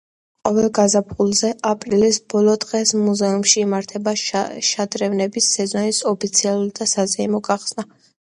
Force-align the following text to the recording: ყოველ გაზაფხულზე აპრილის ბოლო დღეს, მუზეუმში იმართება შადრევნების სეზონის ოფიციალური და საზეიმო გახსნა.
ყოველ 0.47 0.67
გაზაფხულზე 0.77 1.49
აპრილის 1.71 2.17
ბოლო 2.33 2.55
დღეს, 2.63 2.93
მუზეუმში 3.09 3.61
იმართება 3.65 4.15
შადრევნების 4.71 5.51
სეზონის 5.57 6.01
ოფიციალური 6.15 6.73
და 6.81 6.91
საზეიმო 6.97 7.43
გახსნა. 7.51 7.87